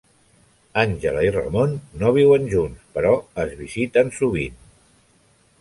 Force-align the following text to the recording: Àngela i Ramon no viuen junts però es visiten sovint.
Àngela 0.83 1.21
i 1.27 1.33
Ramon 1.35 1.75
no 2.03 2.15
viuen 2.17 2.49
junts 2.55 2.89
però 2.97 3.13
es 3.45 3.55
visiten 3.63 4.11
sovint. 4.21 4.61